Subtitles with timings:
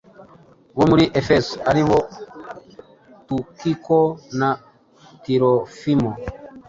[0.77, 1.97] bo muri Efeso ari bo
[3.27, 3.97] Tukiko
[4.39, 4.49] na
[5.23, 6.11] Tirofimo.